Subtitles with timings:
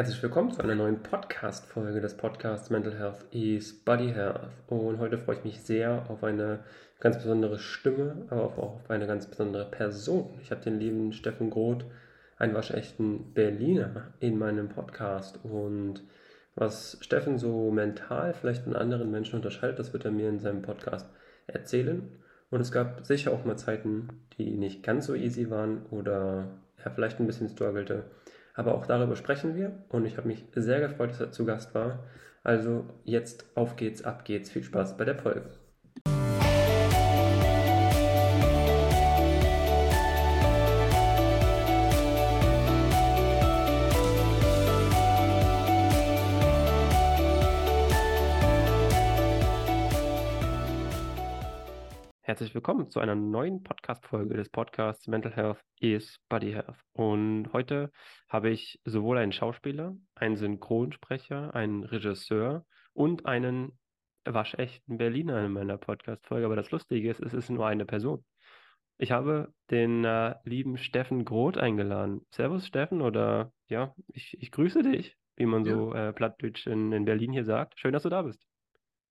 [0.00, 4.48] Herzlich willkommen zu einer neuen Podcast-Folge des Podcasts Mental Health is Body Health.
[4.66, 6.60] Und heute freue ich mich sehr auf eine
[7.00, 10.38] ganz besondere Stimme, aber auch auf eine ganz besondere Person.
[10.40, 11.84] Ich habe den lieben Steffen Groth,
[12.38, 15.38] einen waschechten Berliner, in meinem Podcast.
[15.42, 16.02] Und
[16.54, 20.62] was Steffen so mental vielleicht von anderen Menschen unterscheidet, das wird er mir in seinem
[20.62, 21.10] Podcast
[21.46, 22.08] erzählen.
[22.48, 24.08] Und es gab sicher auch mal Zeiten,
[24.38, 26.48] die nicht ganz so easy waren oder
[26.82, 28.04] er vielleicht ein bisschen struggelte.
[28.54, 31.74] Aber auch darüber sprechen wir und ich habe mich sehr gefreut, dass er zu Gast
[31.74, 32.04] war.
[32.42, 34.50] Also jetzt auf geht's, ab geht's.
[34.50, 35.50] Viel Spaß bei der Folge.
[52.30, 56.76] Herzlich willkommen zu einer neuen Podcast-Folge des Podcasts Mental Health is Body Health.
[56.92, 57.90] Und heute
[58.28, 63.76] habe ich sowohl einen Schauspieler, einen Synchronsprecher, einen Regisseur und einen
[64.24, 66.46] waschechten Berliner in meiner Podcast-Folge.
[66.46, 68.24] Aber das Lustige ist, es ist nur eine Person.
[68.96, 72.20] Ich habe den äh, lieben Steffen Groth eingeladen.
[72.30, 75.74] Servus, Steffen, oder ja, ich, ich grüße dich, wie man ja.
[75.74, 77.80] so äh, plattdeutsch in, in Berlin hier sagt.
[77.80, 78.46] Schön, dass du da bist.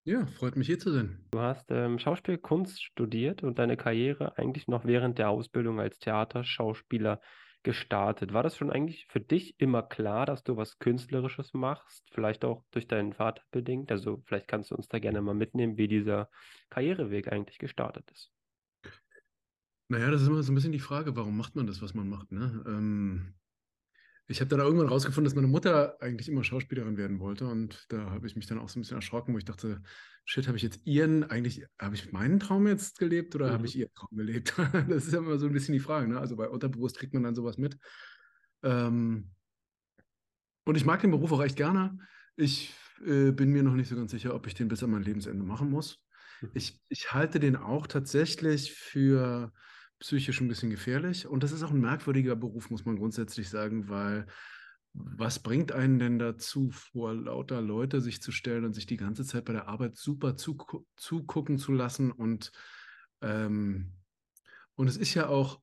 [0.04, 1.18] Ja, freut mich hier zu sein.
[1.30, 7.20] Du hast ähm, Schauspielkunst studiert und deine Karriere eigentlich noch während der Ausbildung als Theaterschauspieler
[7.62, 8.32] gestartet.
[8.32, 12.08] War das schon eigentlich für dich immer klar, dass du was Künstlerisches machst?
[12.12, 13.92] Vielleicht auch durch deinen Vater bedingt?
[13.92, 16.30] Also vielleicht kannst du uns da gerne mal mitnehmen, wie dieser
[16.70, 18.32] Karriereweg eigentlich gestartet ist.
[19.88, 22.08] Naja, das ist immer so ein bisschen die Frage, warum macht man das, was man
[22.08, 22.32] macht?
[22.32, 22.64] Ne?
[22.66, 23.34] Ähm,
[24.30, 27.48] ich habe dann irgendwann rausgefunden, dass meine Mutter eigentlich immer Schauspielerin werden wollte.
[27.48, 29.82] Und da habe ich mich dann auch so ein bisschen erschrocken, wo ich dachte,
[30.24, 33.52] shit, habe ich jetzt ihren, eigentlich, habe ich meinen Traum jetzt gelebt oder mhm.
[33.54, 34.54] habe ich ihren Traum gelebt?
[34.88, 36.06] das ist ja immer so ein bisschen die Frage.
[36.06, 36.20] Ne?
[36.20, 37.76] Also bei Unterbewusst kriegt man dann sowas mit.
[38.62, 39.32] Ähm,
[40.64, 41.98] und ich mag den Beruf auch echt gerne.
[42.36, 42.72] Ich
[43.04, 45.42] äh, bin mir noch nicht so ganz sicher, ob ich den bis an mein Lebensende
[45.42, 45.98] machen muss.
[46.40, 46.50] Mhm.
[46.54, 49.52] Ich, ich halte den auch tatsächlich für
[50.00, 51.26] psychisch ein bisschen gefährlich.
[51.26, 54.26] Und das ist auch ein merkwürdiger Beruf, muss man grundsätzlich sagen, weil
[54.92, 59.24] was bringt einen denn dazu, vor lauter Leute sich zu stellen und sich die ganze
[59.24, 62.10] Zeit bei der Arbeit super zugucken zu lassen?
[62.10, 62.50] Und,
[63.20, 63.92] ähm,
[64.74, 65.60] und es ist ja auch,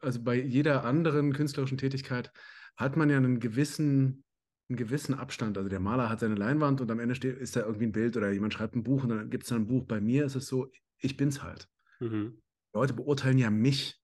[0.00, 2.32] also bei jeder anderen künstlerischen Tätigkeit
[2.76, 4.24] hat man ja einen gewissen,
[4.68, 5.56] einen gewissen Abstand.
[5.56, 8.16] Also der Maler hat seine Leinwand und am Ende steht, ist da irgendwie ein Bild
[8.16, 9.84] oder jemand schreibt ein Buch und dann gibt es dann ein Buch.
[9.84, 11.68] Bei mir ist es so, ich bin's halt.
[12.00, 12.42] Mhm.
[12.72, 14.00] Leute beurteilen ja mich,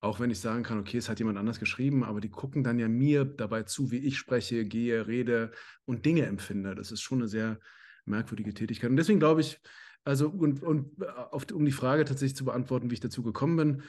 [0.00, 2.78] auch wenn ich sagen kann, okay, es hat jemand anders geschrieben, aber die gucken dann
[2.78, 5.52] ja mir dabei zu, wie ich spreche, gehe, rede
[5.84, 6.74] und Dinge empfinde.
[6.74, 7.60] Das ist schon eine sehr
[8.04, 8.90] merkwürdige Tätigkeit.
[8.90, 9.60] Und deswegen glaube ich,
[10.02, 13.82] also und, und auf, um die Frage tatsächlich zu beantworten, wie ich dazu gekommen bin,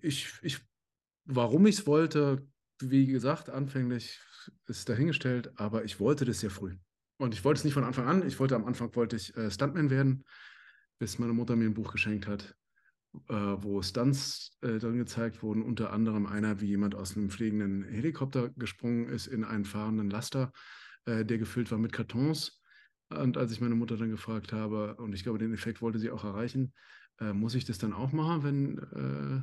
[0.00, 0.60] ich, ich,
[1.26, 2.46] warum ich es wollte,
[2.80, 4.18] wie gesagt, anfänglich
[4.66, 6.76] ist dahingestellt, aber ich wollte das sehr früh.
[7.18, 8.26] Und ich wollte es nicht von Anfang an.
[8.26, 10.24] Ich wollte am Anfang wollte ich äh, Stuntman werden,
[10.98, 12.56] bis meine Mutter mir ein Buch geschenkt hat
[13.28, 17.84] äh, wo Stunts äh, dann gezeigt wurden, unter anderem einer, wie jemand aus einem fliegenden
[17.84, 20.52] Helikopter gesprungen ist in einen fahrenden Laster,
[21.06, 22.62] äh, der gefüllt war mit Kartons.
[23.08, 26.10] Und als ich meine Mutter dann gefragt habe, und ich glaube, den Effekt wollte sie
[26.10, 26.72] auch erreichen,
[27.18, 29.42] äh, muss ich das dann auch machen, wenn, äh,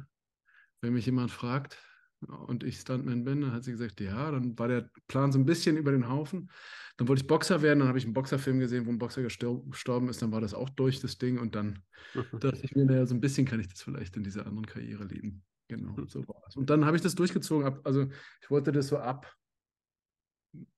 [0.81, 1.77] wenn mich jemand fragt
[2.25, 3.41] und ich Stuntman bin?
[3.41, 6.49] Dann hat sie gesagt, ja, dann war der Plan so ein bisschen über den Haufen.
[6.97, 10.09] Dann wollte ich Boxer werden, dann habe ich einen Boxerfilm gesehen, wo ein Boxer gestorben
[10.09, 11.37] ist, dann war das auch durch, das Ding.
[11.37, 11.83] Und dann
[12.39, 15.05] dachte ich mir, naja, so ein bisschen kann ich das vielleicht in dieser anderen Karriere
[15.05, 15.43] leben.
[15.67, 16.07] Genau, mhm.
[16.07, 16.55] so war es.
[16.55, 17.67] Und dann habe ich das durchgezogen.
[17.67, 18.07] Ab, also
[18.41, 19.31] ich wollte das so ab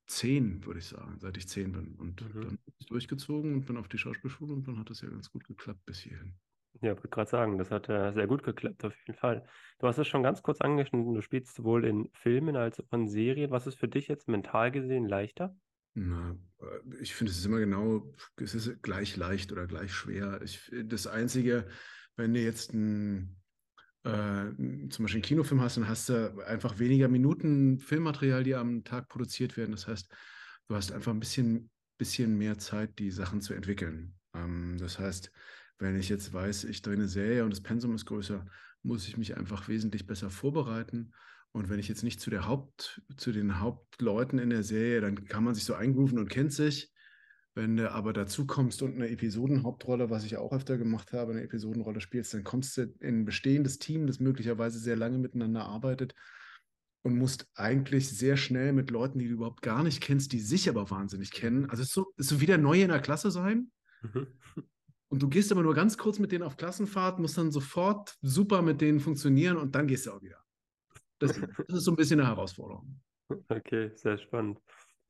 [0.07, 1.95] zehn, würde ich sagen, seit ich zehn bin.
[1.95, 2.33] Und mhm.
[2.33, 5.29] dann habe ich durchgezogen und bin auf die Schauspielschule und dann hat das ja ganz
[5.31, 6.35] gut geklappt bis hierhin.
[6.81, 9.45] Ja, wollte gerade sagen, das hat äh, sehr gut geklappt, auf jeden Fall.
[9.79, 13.07] Du hast es schon ganz kurz angeschnitten, du spielst sowohl in Filmen als auch in
[13.09, 13.51] Serien.
[13.51, 15.55] Was ist für dich jetzt mental gesehen leichter?
[15.93, 20.41] Na, äh, ich finde, es ist immer genau, es ist gleich leicht oder gleich schwer.
[20.41, 21.67] Ich, das Einzige,
[22.15, 23.35] wenn du jetzt ein,
[24.03, 24.51] äh,
[24.89, 29.09] zum Beispiel einen Kinofilm hast, dann hast du einfach weniger Minuten Filmmaterial, die am Tag
[29.09, 29.71] produziert werden.
[29.71, 30.09] Das heißt,
[30.69, 34.15] du hast einfach ein bisschen, bisschen mehr Zeit, die Sachen zu entwickeln.
[34.33, 35.31] Ähm, das heißt,
[35.79, 38.45] wenn ich jetzt weiß, ich drehe eine Serie und das Pensum ist größer,
[38.83, 41.13] muss ich mich einfach wesentlich besser vorbereiten
[41.51, 45.25] und wenn ich jetzt nicht zu der Haupt, zu den Hauptleuten in der Serie, dann
[45.25, 46.91] kann man sich so eingrooven und kennt sich.
[47.55, 51.41] Wenn du aber dazu kommst und eine Episodenhauptrolle, was ich auch öfter gemacht habe, eine
[51.41, 56.13] Episodenrolle spielst, dann kommst du in ein bestehendes Team, das möglicherweise sehr lange miteinander arbeitet
[57.01, 60.69] und musst eigentlich sehr schnell mit Leuten, die du überhaupt gar nicht kennst, die sich
[60.69, 61.69] aber wahnsinnig kennen.
[61.69, 63.71] Also es ist so, ist so wieder neu in der Klasse sein.
[65.09, 68.61] Und du gehst aber nur ganz kurz mit denen auf Klassenfahrt, musst dann sofort super
[68.61, 70.37] mit denen funktionieren und dann gehst du auch wieder.
[71.17, 73.01] Das, das ist so ein bisschen eine Herausforderung.
[73.49, 74.59] Okay, sehr spannend.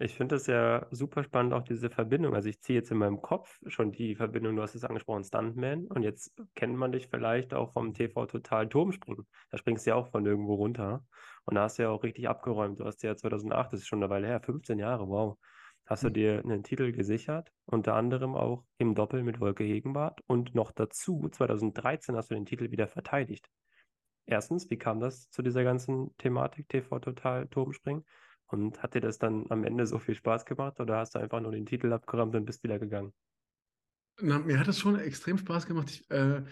[0.01, 2.33] Ich finde das ja super spannend, auch diese Verbindung.
[2.33, 5.87] Also ich ziehe jetzt in meinem Kopf schon die Verbindung, du hast es angesprochen, Stuntman.
[5.87, 9.27] Und jetzt kennt man dich vielleicht auch vom TV Total Turmspringen.
[9.51, 11.05] Da springst du ja auch von irgendwo runter.
[11.43, 12.79] Und da hast du ja auch richtig abgeräumt.
[12.79, 15.37] Du hast ja 2008, das ist schon eine Weile her, 15 Jahre, wow.
[15.89, 20.21] Hast du dir einen Titel gesichert, unter anderem auch im Doppel mit Wolke Hegenbart.
[20.27, 23.49] Und noch dazu, 2013 hast du den Titel wieder verteidigt.
[24.27, 28.05] Erstens, wie kam das zu dieser ganzen Thematik TV Total Turmspringen?
[28.45, 31.41] Und hat dir das dann am Ende so viel Spaß gemacht oder hast du einfach
[31.41, 33.11] nur den Titel abgeräumt und bist wieder gegangen?
[34.21, 35.89] Na, mir hat es schon extrem Spaß gemacht.
[35.89, 36.43] Ich, äh,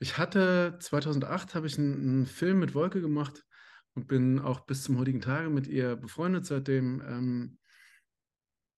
[0.00, 3.46] ich hatte 2008 habe ich einen, einen, Film mit Wolke gemacht
[3.94, 7.00] und bin auch bis zum heutigen Tage mit ihr befreundet seitdem.
[7.06, 7.59] Ähm,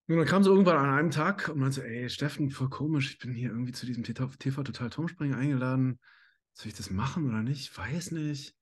[0.08, 3.10] und dann kam sie irgendwann an einem Tag und meinte so, ey, Steffen, voll komisch,
[3.10, 6.00] ich bin hier irgendwie zu diesem TV, Total Turmspringen eingeladen.
[6.54, 7.60] Soll ich das machen oder nicht?
[7.60, 8.56] Ich weiß nicht.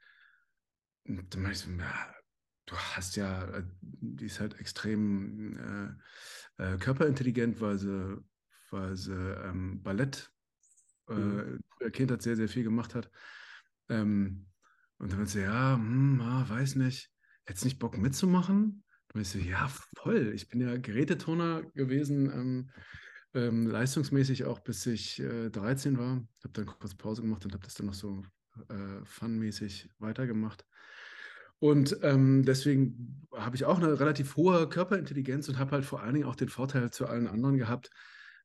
[1.06, 2.14] Und dann meinte ich so, ja,
[2.66, 5.98] du hast ja, äh, die ist halt extrem
[6.58, 8.22] äh, äh, körperintelligent, weil sie,
[8.70, 10.30] weil sie ähm, Ballett
[11.08, 11.60] äh, mhm.
[11.92, 13.10] Kindheit sehr, sehr viel gemacht hat.
[13.88, 14.46] Ähm,
[14.98, 17.10] und dann meinte sie, ja, hm, ah, weiß nicht,
[17.44, 18.84] hättest nicht Bock mitzumachen?
[19.12, 20.32] Und ich so, ja, voll.
[20.34, 22.70] Ich bin ja Gerätetoner gewesen, ähm,
[23.34, 26.22] ähm, leistungsmäßig auch bis ich äh, 13 war.
[26.42, 28.22] Habe dann kurz Pause gemacht und habe das dann noch so
[28.68, 30.64] äh, funmäßig weitergemacht.
[31.58, 36.14] Und ähm, deswegen habe ich auch eine relativ hohe Körperintelligenz und habe halt vor allen
[36.14, 37.90] Dingen auch den Vorteil zu allen anderen gehabt,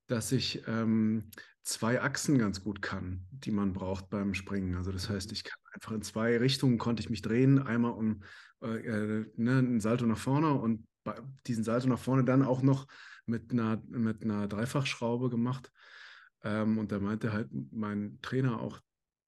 [0.07, 1.29] dass ich ähm,
[1.63, 4.75] zwei Achsen ganz gut kann, die man braucht beim Springen.
[4.75, 8.23] Also das heißt, ich kann einfach in zwei Richtungen konnte ich mich drehen, einmal um
[8.61, 10.87] äh, äh ne, einen Salto nach vorne und
[11.47, 12.87] diesen Salto nach vorne dann auch noch
[13.25, 15.71] mit einer, mit einer Dreifachschraube gemacht.
[16.43, 18.79] Ähm, und da meinte halt mein Trainer auch,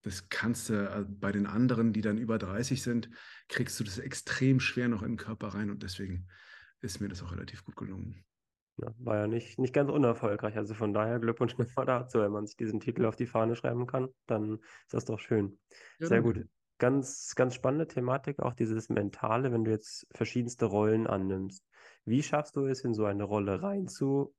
[0.02, 3.10] das kannst du äh, bei den anderen, die dann über 30 sind,
[3.48, 6.28] kriegst du das extrem schwer noch in den Körper rein und deswegen
[6.80, 8.24] ist mir das auch relativ gut gelungen.
[8.78, 10.56] Ja, war ja nicht, nicht ganz unerfolgreich.
[10.56, 12.20] Also von daher Glückwunsch nochmal dazu.
[12.20, 15.58] Wenn man sich diesen Titel auf die Fahne schreiben kann, dann ist das doch schön.
[15.98, 16.46] Ja, Sehr gut.
[16.78, 21.64] Ganz, ganz spannende Thematik, auch dieses Mentale, wenn du jetzt verschiedenste Rollen annimmst.
[22.04, 24.32] Wie schaffst du es, in so eine Rolle reinzu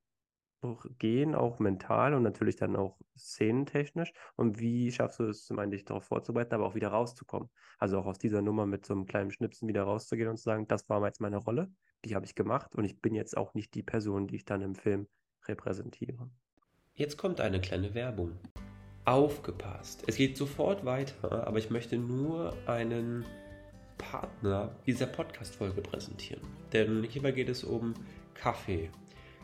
[0.98, 4.12] gehen, auch mental und natürlich dann auch szenentechnisch?
[4.36, 7.48] Und wie schaffst du es, zum einen dich darauf vorzubereiten, aber auch wieder rauszukommen?
[7.78, 10.68] Also auch aus dieser Nummer mit so einem kleinen Schnipsen wieder rauszugehen und zu sagen,
[10.68, 11.70] das war jetzt meine Rolle,
[12.04, 14.62] die habe ich gemacht und ich bin jetzt auch nicht die Person, die ich dann
[14.62, 15.06] im Film
[15.46, 16.30] repräsentiere.
[16.94, 18.38] Jetzt kommt eine kleine Werbung.
[19.06, 20.04] Aufgepasst!
[20.06, 23.24] Es geht sofort weiter, aber ich möchte nur einen
[23.96, 26.42] Partner dieser Podcast-Folge präsentieren.
[26.72, 27.94] Denn hierbei geht es um
[28.34, 28.90] Kaffee.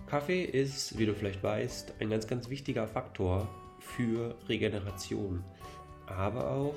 [0.06, 3.48] Kaffee ist, wie du vielleicht weißt, ein ganz, ganz wichtiger Faktor
[3.80, 5.44] für Regeneration,
[6.06, 6.74] aber auch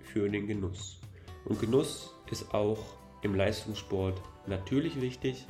[0.00, 0.98] für den Genuss.
[1.44, 2.78] Und Genuss ist auch
[3.22, 5.46] im Leistungssport natürlich wichtig.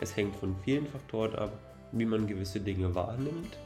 [0.00, 1.52] Es hängt von vielen Faktoren ab,
[1.92, 3.56] wie man gewisse Dinge wahrnimmt.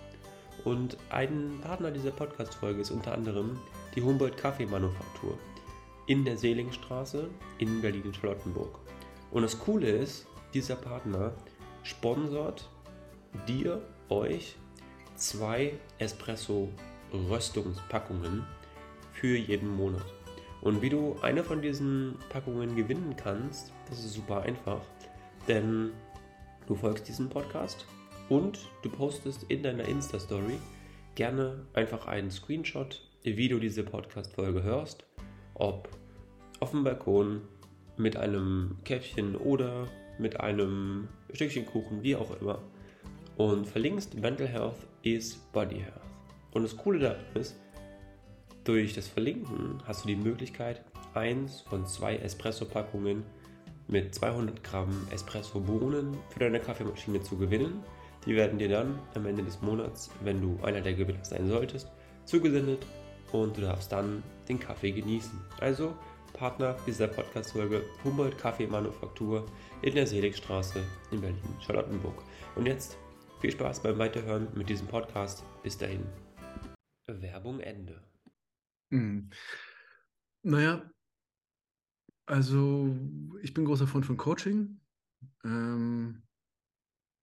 [0.64, 3.58] Und ein Partner dieser Podcast-Folge ist unter anderem
[3.94, 5.38] die Humboldt Kaffeemanufaktur
[6.06, 7.28] in der Seelingstraße
[7.58, 8.78] in Berlin-Charlottenburg.
[9.30, 11.32] Und das Coole ist, dieser Partner
[11.82, 12.68] sponsort
[13.46, 14.56] dir, euch,
[15.16, 18.46] zwei Espresso-Röstungspackungen
[19.12, 20.06] für jeden Monat.
[20.60, 24.82] Und wie du eine von diesen Packungen gewinnen kannst, das ist super einfach.
[25.46, 25.92] Denn
[26.66, 27.86] du folgst diesem Podcast
[28.28, 30.58] und du postest in deiner Insta-Story
[31.14, 35.04] gerne einfach einen Screenshot, wie du diese Podcast-Folge hörst.
[35.54, 35.88] Ob
[36.60, 37.42] auf dem Balkon,
[37.98, 39.88] mit einem Käffchen oder
[40.18, 42.60] mit einem Stückchen Kuchen, wie auch immer
[43.38, 46.02] und verlinkst Mental Health is Body Health.
[46.52, 47.56] Und das Coole daran ist,
[48.64, 53.22] durch das Verlinken hast du die Möglichkeit, eins von zwei Espresso-Packungen
[53.86, 57.82] mit 200 Gramm Espresso-Bohnen für deine Kaffeemaschine zu gewinnen.
[58.26, 61.88] Die werden dir dann am Ende des Monats, wenn du einer der Gewinner sein solltest,
[62.24, 62.84] zugesendet
[63.32, 65.38] und du darfst dann den Kaffee genießen.
[65.60, 65.94] Also
[66.32, 69.46] Partner dieser Podcast-Folge Humboldt Kaffeemanufaktur
[69.82, 70.80] in der Seligstraße
[71.12, 72.22] in Berlin-Charlottenburg.
[72.56, 72.98] Und jetzt
[73.40, 75.44] viel Spaß beim Weiterhören mit diesem Podcast.
[75.62, 76.04] Bis dahin.
[77.06, 78.02] Werbung Ende.
[78.92, 79.30] Hm.
[80.42, 80.90] Naja,
[82.26, 82.96] also
[83.42, 84.80] ich bin großer Freund von Coaching.
[85.44, 86.22] Ähm,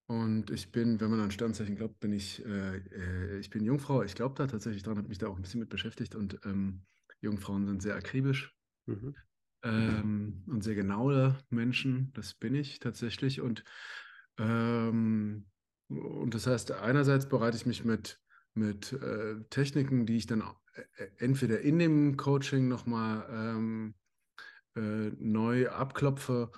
[0.08, 4.04] und ich bin, wenn man an Sternzeichen glaubt, bin ich, äh, äh, ich bin Jungfrau.
[4.04, 6.16] Ich glaube da tatsächlich dran, habe mich da auch ein bisschen mit beschäftigt.
[6.16, 6.86] Und ähm,
[7.22, 8.56] Jungfrauen sind sehr akribisch
[8.86, 9.16] mhm.
[9.64, 12.12] ähm, und sehr genaue Menschen.
[12.14, 13.42] Das bin ich tatsächlich.
[13.42, 13.64] Und
[14.38, 15.48] ähm,
[15.90, 18.20] und das heißt, einerseits bereite ich mich mit,
[18.54, 20.42] mit äh, Techniken, die ich dann
[20.98, 23.96] äh, entweder in dem Coaching nochmal ähm,
[24.76, 26.52] äh, neu abklopfe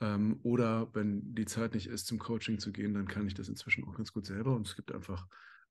[0.00, 3.48] Ähm, oder wenn die Zeit nicht ist, zum Coaching zu gehen, dann kann ich das
[3.48, 4.54] inzwischen auch ganz gut selber.
[4.56, 5.28] Und es gibt einfach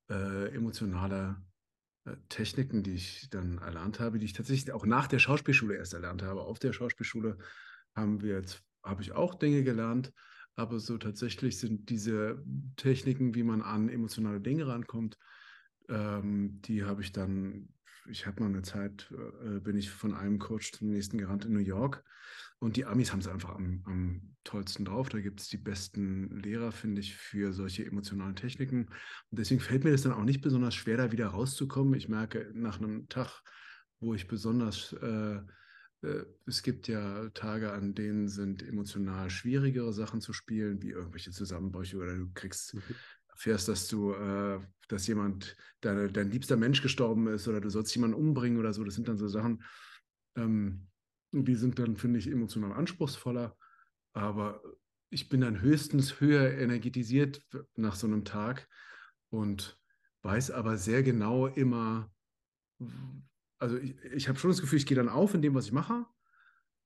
[0.10, 1.42] äh, emotionale
[2.06, 5.94] äh, Techniken, die ich dann erlernt habe, die ich tatsächlich auch nach der Schauspielschule erst
[5.94, 6.42] erlernt habe.
[6.42, 7.38] Auf der Schauspielschule
[7.96, 10.14] haben wir jetzt, habe ich auch Dinge gelernt,
[10.56, 12.44] aber so tatsächlich sind diese
[12.76, 15.18] Techniken, wie man an emotionale Dinge rankommt,
[15.90, 17.70] ähm, die habe ich dann
[18.10, 19.12] ich habe mal eine Zeit,
[19.46, 22.04] äh, bin ich von einem Coach zum nächsten gerannt in New York.
[22.60, 25.10] Und die Amis haben es einfach am, am, tollsten drauf.
[25.10, 28.88] Da gibt es die besten Lehrer, finde ich, für solche emotionalen Techniken.
[29.30, 31.94] Und deswegen fällt mir das dann auch nicht besonders schwer, da wieder rauszukommen.
[31.94, 33.44] Ich merke nach einem Tag,
[34.00, 35.42] wo ich besonders, äh,
[36.48, 41.98] es gibt ja Tage, an denen sind emotional schwierigere Sachen zu spielen, wie irgendwelche Zusammenbrüche
[41.98, 42.82] oder du kriegst mhm
[43.42, 47.94] erfährst, dass du, äh, dass jemand, deine, dein liebster Mensch gestorben ist oder du sollst
[47.96, 49.64] jemanden umbringen oder so, das sind dann so Sachen,
[50.36, 50.88] ähm,
[51.32, 53.58] die sind dann, finde ich, emotional anspruchsvoller.
[54.14, 54.62] Aber
[55.10, 57.42] ich bin dann höchstens höher energetisiert
[57.76, 58.68] nach so einem Tag
[59.30, 59.80] und
[60.22, 62.12] weiß aber sehr genau immer,
[63.62, 65.72] also ich, ich habe schon das Gefühl, ich gehe dann auf in dem, was ich
[65.72, 66.06] mache.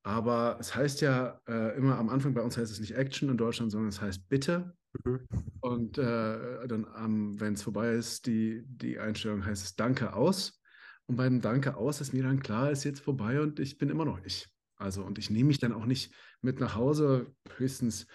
[0.03, 3.38] Aber es heißt ja äh, immer am Anfang bei uns heißt es nicht Action in
[3.38, 4.75] Deutschland, sondern es heißt Bitte.
[5.03, 5.22] Mhm.
[5.62, 10.62] Und äh, dann, ähm, wenn es vorbei ist, die, die Einstellung heißt es Danke aus.
[11.08, 14.05] Und beim Danke aus ist mir dann klar, ist jetzt vorbei und ich bin immer
[14.05, 14.48] noch ich.
[14.77, 18.08] Also, und ich nehme mich dann auch nicht mit nach Hause, höchstens,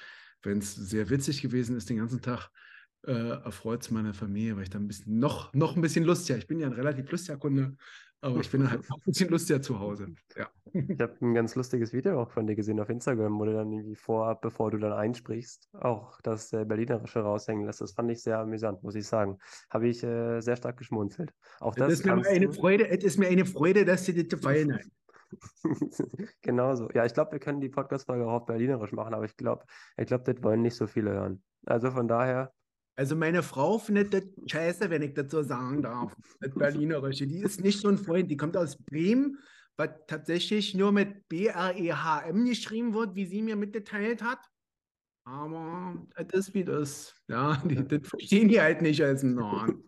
[0.43, 2.51] wenn es sehr witzig gewesen ist den ganzen Tag,
[3.07, 6.39] äh, erfreut es meine Familie, weil ich dann ein bisschen noch, noch ein bisschen lustiger,
[6.39, 7.77] ich bin ja ein relativ lustiger Kunde,
[8.23, 10.15] aber ich bin halt auch ein bisschen lustiger zu Hause.
[10.37, 10.49] Ja.
[10.73, 13.73] Ich habe ein ganz lustiges Video auch von dir gesehen auf Instagram, wo du dann
[13.73, 17.81] irgendwie vorab, bevor du dann einsprichst, auch das äh, Berlinerische raushängen lässt.
[17.81, 19.39] Das fand ich sehr amüsant, muss ich sagen.
[19.71, 21.33] Habe ich äh, sehr stark geschmunzelt.
[21.61, 24.29] Auch das, das ist mir eine Freude, es ist mir eine Freude, dass dir das
[24.29, 24.83] gefallen hat.
[26.43, 26.89] genau so.
[26.95, 29.65] Ja, ich glaube, wir können die Podcast-Folge auch auf Berlinerisch machen, aber ich glaube,
[29.97, 31.43] ich glaube, das wollen nicht so viele hören.
[31.67, 32.53] Also von daher,
[33.01, 36.15] also meine Frau findet das scheiße, wenn ich das so sagen darf.
[36.39, 37.27] Das Berlinerische.
[37.27, 38.31] Die ist nicht so ein Freund.
[38.31, 39.39] Die kommt aus Bremen,
[39.79, 44.41] was tatsächlich nur mit B-R-E-H-M geschrieben wird, wie sie mir mitgeteilt hat.
[45.25, 47.15] Aber das ist wie das.
[47.27, 49.83] Ja, die, das verstehen die halt nicht als Norden.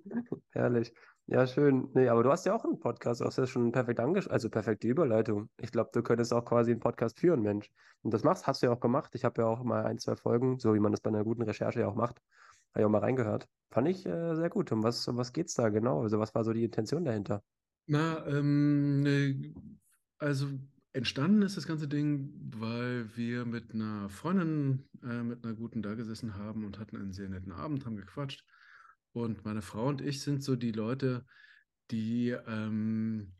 [0.52, 0.90] Herrlich.
[1.26, 1.90] Ja, schön.
[1.92, 4.48] Nee, aber du hast ja auch einen Podcast, du hast ja schon perfekt angeschaut, also
[4.48, 5.50] perfekte Überleitung.
[5.60, 7.70] Ich glaube, du könntest auch quasi einen Podcast führen, Mensch.
[8.00, 9.14] Und das machst, hast du ja auch gemacht.
[9.14, 11.42] Ich habe ja auch mal ein, zwei Folgen, so wie man das bei einer guten
[11.42, 12.22] Recherche ja auch macht,
[12.72, 13.48] habe ich auch mal reingehört.
[13.70, 14.70] Fand ich äh, sehr gut.
[14.72, 16.02] Um was, um was geht es da genau?
[16.02, 17.42] Also, was war so die Intention dahinter?
[17.86, 19.54] Na, ähm, ne,
[20.18, 20.48] also
[20.92, 25.94] entstanden ist das ganze Ding, weil wir mit einer Freundin, äh, mit einer guten da
[25.94, 28.44] gesessen haben und hatten einen sehr netten Abend, haben gequatscht.
[29.12, 31.24] Und meine Frau und ich sind so die Leute,
[31.90, 33.32] die ähm,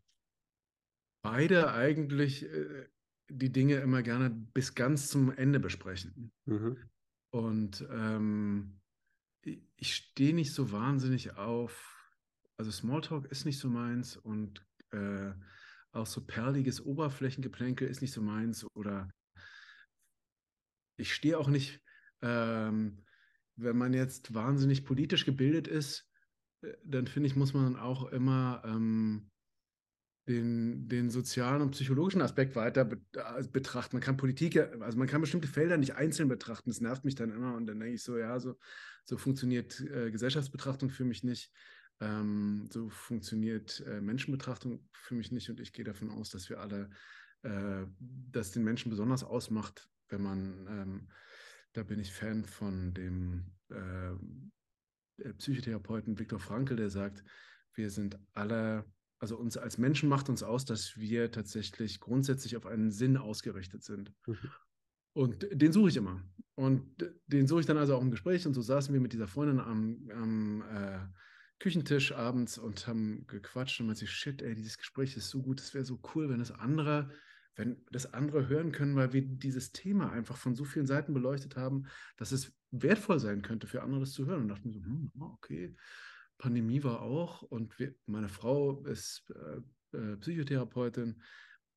[1.23, 2.89] beide eigentlich äh,
[3.31, 6.33] die Dinge immer gerne bis ganz zum Ende besprechen.
[6.45, 6.77] Mhm.
[7.31, 8.82] Und ähm,
[9.45, 12.11] ich stehe nicht so wahnsinnig auf,
[12.57, 15.33] also Smalltalk ist nicht so meins und äh,
[15.93, 19.11] auch so perliges Oberflächengeplänkel ist nicht so meins oder
[20.97, 21.81] ich stehe auch nicht,
[22.23, 23.05] ähm,
[23.57, 26.09] wenn man jetzt wahnsinnig politisch gebildet ist,
[26.63, 29.32] äh, dann finde ich, muss man auch immer ähm,
[30.29, 33.97] den, den sozialen und psychologischen Aspekt weiter äh, betrachten.
[33.97, 36.71] Man kann Politik, also man kann bestimmte Felder nicht einzeln betrachten.
[36.71, 38.57] Das nervt mich dann immer und dann denke ich so, ja, so,
[39.05, 41.51] so funktioniert äh, Gesellschaftsbetrachtung für mich nicht.
[42.01, 46.61] Ähm, so funktioniert äh, Menschenbetrachtung für mich nicht und ich gehe davon aus, dass wir
[46.61, 46.91] alle,
[47.43, 51.09] äh, dass den Menschen besonders ausmacht, wenn man, ähm,
[51.73, 57.25] da bin ich Fan von dem äh, Psychotherapeuten Viktor Frankl, der sagt,
[57.75, 58.85] wir sind alle
[59.23, 63.85] also uns als Menschen macht uns aus, dass wir tatsächlich grundsätzlich auf einen Sinn ausgerichtet
[63.85, 64.13] sind.
[64.27, 64.51] Mhm.
[65.13, 66.21] Und den suche ich immer.
[66.57, 68.45] Und den suche ich dann also auch im Gespräch.
[68.49, 70.99] Und so saßen wir mit dieser Freundin am, am äh,
[71.61, 75.61] Küchentisch abends und haben gequatscht und man sich, shit, ey, dieses Gespräch ist so gut,
[75.61, 77.09] es wäre so cool, wenn das andere,
[77.55, 81.55] wenn das andere hören können, weil wir dieses Thema einfach von so vielen Seiten beleuchtet
[81.55, 81.85] haben,
[82.17, 84.41] dass es wertvoll sein könnte für andere, das zu hören.
[84.43, 85.77] Und dachte mir so, hm, okay.
[86.43, 91.23] Pandemie war auch und wir, meine Frau ist äh, äh, Psychotherapeutin.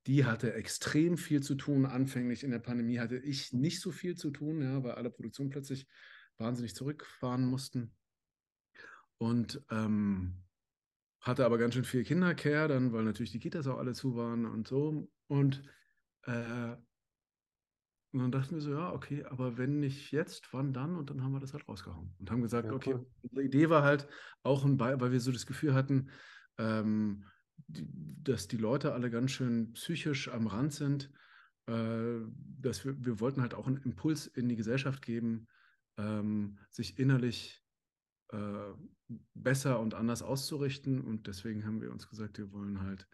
[0.07, 1.85] Die hatte extrem viel zu tun.
[1.85, 5.51] Anfänglich in der Pandemie hatte ich nicht so viel zu tun, ja, weil alle Produktionen
[5.51, 5.87] plötzlich
[6.39, 7.95] wahnsinnig zurückfahren mussten.
[9.17, 10.43] Und ähm,
[11.21, 14.47] hatte aber ganz schön viel Kindercare, dann, weil natürlich die Kitas auch alle zu waren
[14.47, 15.11] und so.
[15.27, 15.61] Und
[16.23, 16.75] äh,
[18.15, 20.95] und dann dachten wir so, ja, okay, aber wenn nicht jetzt, wann dann?
[20.95, 23.05] Und dann haben wir das halt rausgehauen und haben gesagt, ja, okay, cool.
[23.21, 24.07] unsere Idee war halt
[24.43, 26.09] auch, ein Be weil wir so das Gefühl hatten,
[26.57, 27.25] ähm,
[27.67, 27.87] die,
[28.23, 31.11] dass die Leute alle ganz schön psychisch am Rand sind
[31.67, 32.19] äh,
[32.61, 35.47] dass wir, wir wollten halt auch einen Impuls in die Gesellschaft geben,
[35.97, 37.63] ähm, sich innerlich
[38.29, 38.73] äh,
[39.33, 41.01] besser und anders auszurichten.
[41.01, 43.07] Und deswegen haben wir uns gesagt, wir wollen halt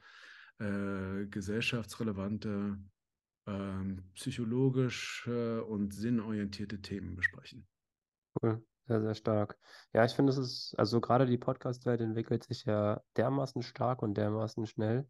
[0.60, 2.77] äh, gesellschaftsrelevante,
[3.48, 7.67] ähm, psychologische und sinnorientierte Themen besprechen.
[8.41, 9.57] Cool, sehr, sehr stark.
[9.93, 14.15] Ja, ich finde, es ist, also gerade die Podcast-Welt entwickelt sich ja dermaßen stark und
[14.15, 15.07] dermaßen schnell.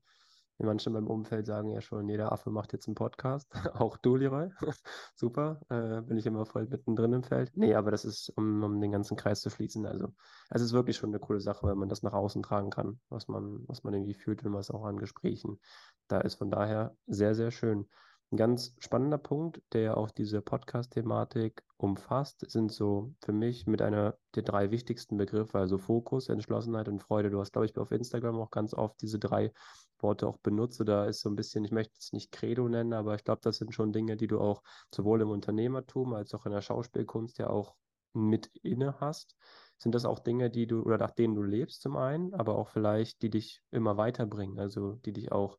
[0.64, 3.52] Manche in meinem Umfeld sagen ja schon, jeder Affe macht jetzt einen Podcast.
[3.74, 4.50] Auch du, Leroy.
[5.16, 5.60] Super.
[5.70, 7.52] Äh, bin ich immer voll mittendrin im Feld.
[7.56, 9.86] Nee, aber das ist, um, um den ganzen Kreis zu fließen.
[9.86, 10.14] Also,
[10.50, 13.28] es ist wirklich schon eine coole Sache, wenn man das nach außen tragen kann, was
[13.28, 15.60] man, was man irgendwie fühlt, wenn man es auch an Gesprächen
[16.08, 16.36] da ist.
[16.36, 17.88] Von daher sehr, sehr schön.
[18.32, 24.16] Ein ganz spannender Punkt, der auch diese Podcast-Thematik umfasst, sind so für mich mit einer
[24.36, 27.30] der drei wichtigsten Begriffe, also Fokus, Entschlossenheit und Freude.
[27.30, 29.52] Du hast, glaube ich, auf Instagram auch ganz oft diese drei
[30.00, 30.82] Worte auch benutzt.
[30.86, 33.58] Da ist so ein bisschen, ich möchte es nicht Credo nennen, aber ich glaube, das
[33.58, 34.64] sind schon Dinge, die du auch
[34.96, 37.76] sowohl im Unternehmertum als auch in der Schauspielkunst ja auch
[38.14, 39.36] mit inne hast.
[39.78, 42.70] Sind das auch Dinge, die du oder nach denen du lebst zum einen, aber auch
[42.70, 45.58] vielleicht, die dich immer weiterbringen, also die dich auch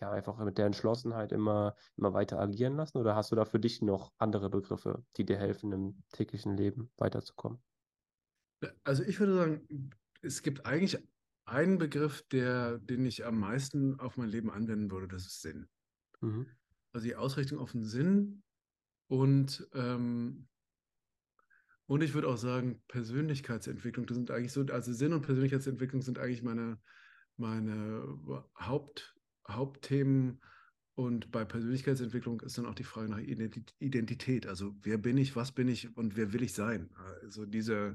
[0.00, 2.98] ja, einfach mit der Entschlossenheit immer, immer weiter agieren lassen?
[2.98, 6.90] Oder hast du da für dich noch andere Begriffe, die dir helfen, im täglichen Leben
[6.96, 7.62] weiterzukommen?
[8.84, 9.90] Also ich würde sagen,
[10.22, 10.98] es gibt eigentlich
[11.44, 15.68] einen Begriff, der, den ich am meisten auf mein Leben anwenden würde, das ist Sinn.
[16.20, 16.46] Mhm.
[16.92, 18.42] Also die Ausrichtung auf den Sinn
[19.08, 20.48] und, ähm,
[21.86, 26.18] und ich würde auch sagen, Persönlichkeitsentwicklung, das sind eigentlich so, also Sinn und Persönlichkeitsentwicklung sind
[26.18, 26.80] eigentlich meine,
[27.36, 28.18] meine
[28.58, 29.14] Haupt,
[29.48, 30.40] Hauptthemen.
[30.94, 34.46] Und bei Persönlichkeitsentwicklung ist dann auch die Frage nach Identität.
[34.46, 36.90] Also wer bin ich, was bin ich und wer will ich sein?
[37.22, 37.94] Also diese,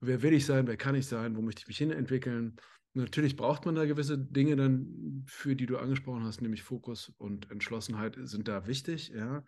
[0.00, 2.56] wer will ich sein, wer kann ich sein, wo möchte ich mich hin entwickeln?
[2.92, 7.50] Natürlich braucht man da gewisse Dinge dann, für die du angesprochen hast, nämlich Fokus und
[7.50, 9.44] Entschlossenheit sind da wichtig, ja.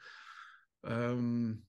[0.85, 1.67] Ähm,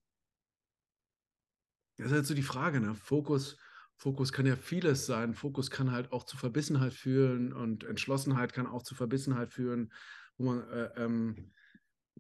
[1.98, 2.96] das ist halt so die Frage, ne?
[2.96, 3.58] Fokus,
[4.04, 5.34] Fokus kann ja vieles sein.
[5.34, 9.94] Fokus kann halt auch zu Verbissenheit führen und Entschlossenheit kann auch zu Verbissenheit führen,
[10.38, 11.54] wo man äh, ähm,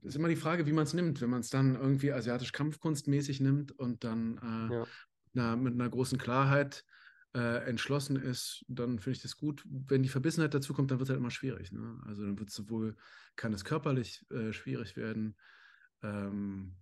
[0.01, 1.19] ist immer die Frage, wie man es nimmt.
[1.19, 4.88] Wenn man es dann irgendwie asiatisch kampfkunstmäßig nimmt und dann äh, ja.
[5.34, 6.86] na, mit einer großen Klarheit
[7.36, 9.62] äh, entschlossen ist, dann finde ich das gut.
[9.65, 11.73] Wenn die Verbissenheit dazu kommt, dann wird es halt immer schwierig.
[11.73, 12.01] Ne?
[12.05, 12.95] Also dann wird es sowohl,
[13.36, 15.36] kann es körperlich äh, schwierig werden,
[16.01, 16.77] ähm,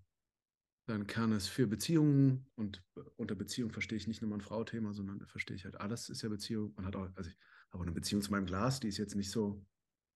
[0.85, 4.93] dann kann es für Beziehungen und äh, unter Beziehung verstehe ich nicht nur ein Frau-Thema,
[4.93, 6.73] sondern verstehe ich halt alles ist ja Beziehung.
[6.75, 7.37] Man hat auch, also ich
[7.71, 9.65] habe eine Beziehung zu meinem Glas, die ist jetzt nicht so,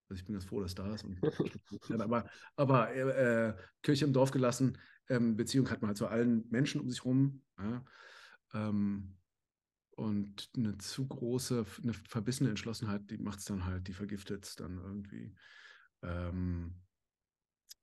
[0.10, 1.06] also ich bin ganz froh, dass da ist.
[2.00, 4.78] Aber aber äh, äh, Kirche im Dorf gelassen,
[5.10, 7.44] ähm, Beziehung hat man halt zu allen Menschen um sich rum.
[7.58, 7.86] Ja?
[8.54, 9.18] Ähm,
[9.92, 14.56] und eine zu große, eine verbissene Entschlossenheit, die macht es dann halt, die vergiftet es
[14.56, 15.34] dann irgendwie.
[16.02, 16.76] Ähm,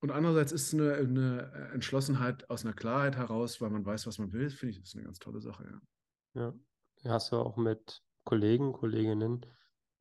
[0.02, 4.32] und andererseits ist eine, eine Entschlossenheit aus einer Klarheit heraus, weil man weiß, was man
[4.32, 5.80] will, finde ich, ist eine ganz tolle Sache, ja.
[6.34, 6.52] Ja,
[7.04, 9.46] hast du auch mit Kollegen, Kolleginnen,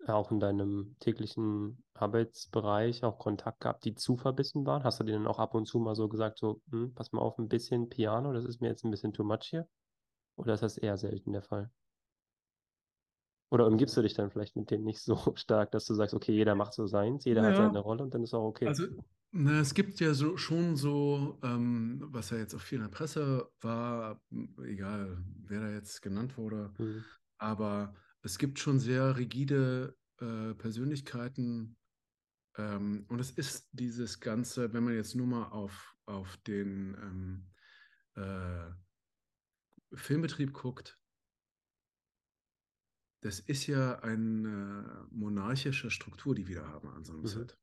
[0.08, 4.84] auch in deinem täglichen Arbeitsbereich auch Kontakt gehabt, die zu verbissen waren?
[4.84, 7.38] Hast du denen auch ab und zu mal so gesagt, so, hm, pass mal auf,
[7.38, 9.68] ein bisschen Piano, das ist mir jetzt ein bisschen too much hier?
[10.36, 11.72] Oder ist das eher selten der Fall?
[13.52, 16.32] Oder umgibst du dich dann vielleicht mit denen nicht so stark, dass du sagst, okay,
[16.32, 17.50] jeder macht so seins, jeder ja.
[17.50, 18.68] hat seine Rolle und dann ist auch okay.
[18.68, 18.88] Also
[19.34, 22.90] na, es gibt ja so, schon so, ähm, was ja jetzt auch viel in der
[22.90, 24.22] Presse war,
[24.66, 27.04] egal wer da jetzt genannt wurde, mhm.
[27.38, 31.78] aber es gibt schon sehr rigide äh, Persönlichkeiten.
[32.58, 37.48] Ähm, und es ist dieses Ganze, wenn man jetzt nur mal auf, auf den ähm,
[38.16, 41.01] äh, Filmbetrieb guckt,
[43.21, 47.27] das ist ja eine monarchische Struktur, die wir da haben an so einem mhm.
[47.27, 47.57] Set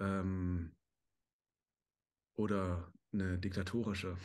[0.00, 0.76] ähm,
[2.36, 4.16] oder eine diktatorische.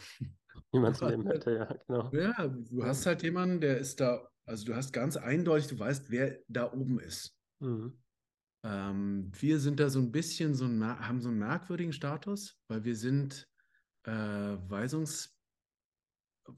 [0.72, 2.12] Wie man es nehmen hätte, ja, genau.
[2.12, 6.10] Ja, du hast halt jemanden, der ist da, also du hast ganz eindeutig, du weißt,
[6.10, 7.38] wer da oben ist.
[7.60, 8.02] Mhm.
[8.66, 12.84] Ähm, wir sind da so ein bisschen so ein, haben so einen merkwürdigen Status, weil
[12.84, 13.48] wir sind
[14.06, 15.38] äh, weisungs,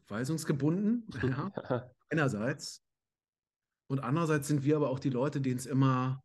[0.07, 1.91] weisungsgebunden, ja.
[2.09, 2.83] einerseits.
[3.91, 6.23] Und andererseits sind wir aber auch die Leute, denen es immer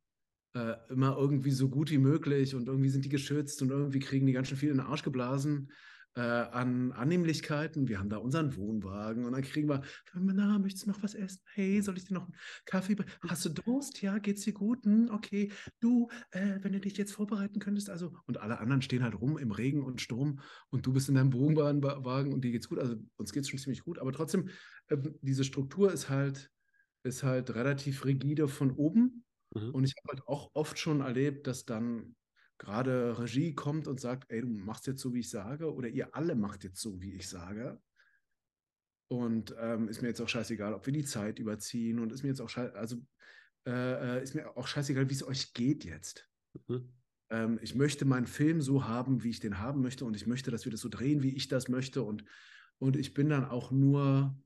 [0.54, 4.24] äh, immer irgendwie so gut wie möglich und irgendwie sind die geschützt und irgendwie kriegen
[4.24, 5.72] die ganz schön viel in den Arsch geblasen
[6.14, 7.88] äh, an Annehmlichkeiten.
[7.88, 9.82] Wir haben da unseren Wohnwagen und dann kriegen wir,
[10.14, 11.40] na, möchtest du noch was essen?
[11.54, 12.94] Hey, soll ich dir noch einen Kaffee?
[13.26, 14.00] Hast du Durst?
[14.00, 14.84] Ja, geht's dir gut?
[14.84, 15.50] Hm, okay,
[15.80, 19.38] du, äh, wenn du dich jetzt vorbereiten könntest, also, und alle anderen stehen halt rum
[19.38, 20.38] im Regen und Sturm
[20.70, 22.78] und du bist in deinem Wohnwagen und dir geht's gut.
[22.78, 24.50] Also uns geht's schon ziemlich gut, aber trotzdem,
[24.86, 26.48] äh, diese Struktur ist halt,
[27.06, 29.24] ist halt relativ rigide von oben
[29.56, 29.70] Mhm.
[29.70, 32.14] Und ich habe halt auch oft schon erlebt, dass dann
[32.58, 36.14] gerade Regie kommt und sagt, ey, du machst jetzt so, wie ich sage, oder ihr
[36.14, 37.80] alle macht jetzt so, wie ich sage.
[39.08, 42.30] Und ähm, ist mir jetzt auch scheißegal, ob wir die Zeit überziehen und ist mir
[42.30, 42.96] jetzt auch scheißegal, also
[43.66, 46.28] äh, äh, ist mir auch scheißegal, wie es euch geht jetzt.
[46.66, 46.92] Mhm.
[47.30, 50.50] Ähm, ich möchte meinen Film so haben, wie ich den haben möchte und ich möchte,
[50.50, 52.24] dass wir das so drehen, wie ich das möchte und,
[52.78, 54.36] und ich bin dann auch nur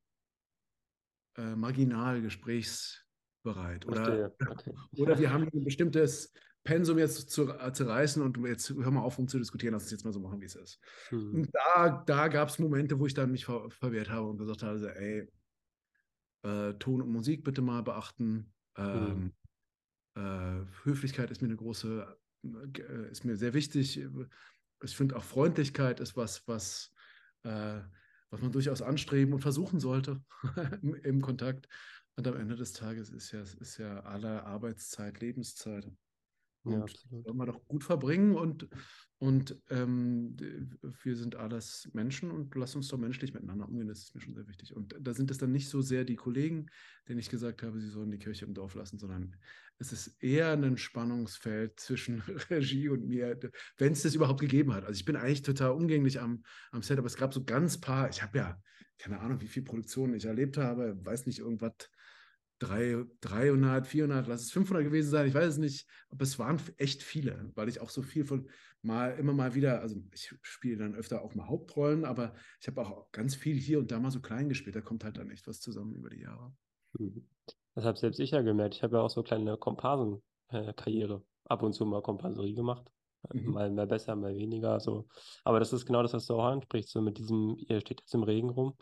[1.36, 3.86] äh, marginal gesprächsbereit.
[3.86, 4.72] Oder, okay.
[4.98, 9.00] oder wir haben ein bestimmtes Pensum jetzt zu, äh, zu reißen und jetzt hör mal
[9.00, 10.78] auf, um zu diskutieren, lass uns jetzt mal so machen, wie es ist.
[11.10, 11.34] Mhm.
[11.34, 14.62] Und da, da gab es Momente, wo ich dann mich ver verwehrt habe und gesagt
[14.62, 15.26] habe, ey,
[16.42, 18.52] äh, Ton und Musik bitte mal beachten.
[18.76, 19.32] Ähm,
[20.14, 20.22] mhm.
[20.22, 24.00] äh, Höflichkeit ist mir eine große, äh, ist mir sehr wichtig.
[24.82, 26.92] Ich finde auch Freundlichkeit ist was, was,
[27.42, 27.80] äh,
[28.30, 30.22] was man durchaus anstreben und versuchen sollte
[30.82, 31.68] im, im, Kontakt.
[32.16, 35.90] Und am Ende des Tages ist ja, ist ja alle Arbeitszeit, Lebenszeit.
[36.62, 37.24] Und ja, absolut.
[37.24, 38.68] wollen wir doch gut verbringen und,
[39.18, 40.36] und ähm,
[41.02, 44.34] wir sind alles Menschen und lass uns doch menschlich miteinander umgehen, das ist mir schon
[44.34, 44.76] sehr wichtig.
[44.76, 46.66] Und da sind es dann nicht so sehr die Kollegen,
[47.08, 49.36] denen ich gesagt habe, sie sollen die Kirche im Dorf lassen, sondern
[49.78, 52.20] es ist eher ein Spannungsfeld zwischen
[52.50, 53.38] Regie und mir,
[53.78, 54.84] wenn es das überhaupt gegeben hat.
[54.84, 56.42] Also ich bin eigentlich total umgänglich am,
[56.72, 58.60] am Set, aber es gab so ganz paar, ich habe ja
[59.00, 61.90] keine Ahnung, wie viele Produktionen ich erlebt habe, weiß nicht, irgendwas
[62.60, 66.60] drei, 300, 400, lass es 500 gewesen sein, ich weiß es nicht, aber es waren
[66.76, 68.48] echt viele, weil ich auch so viel von
[68.82, 72.82] mal, immer mal wieder, also ich spiele dann öfter auch mal Hauptrollen, aber ich habe
[72.82, 75.48] auch ganz viel hier und da mal so klein gespielt, da kommt halt dann echt
[75.48, 76.52] was zusammen über die Jahre.
[76.98, 77.26] Mhm.
[77.74, 81.72] Das habe selbst ich ja gemerkt, ich habe ja auch so kleine Komparsen-Karriere, ab und
[81.72, 82.90] zu mal Komparserie gemacht.
[83.32, 83.52] Mhm.
[83.52, 84.80] Mal mehr besser, mal weniger.
[84.80, 85.08] So.
[85.44, 86.90] Aber das ist genau das, was du auch ansprichst.
[86.90, 88.74] So mit diesem, ihr steht jetzt im Regen rum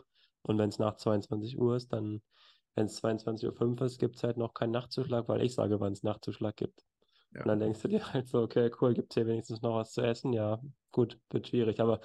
[0.43, 2.21] und wenn es nach 22 Uhr ist, dann
[2.75, 5.93] wenn es 22.05 Uhr ist, gibt es halt noch keinen Nachtzuschlag, weil ich sage, wann
[5.93, 6.83] es Nachtzuschlag gibt.
[7.33, 7.41] Ja.
[7.41, 9.91] Und dann denkst du dir halt so, okay, cool, gibt es hier wenigstens noch was
[9.91, 10.33] zu essen?
[10.33, 10.59] Ja,
[10.91, 11.99] gut, wird schwierig, aber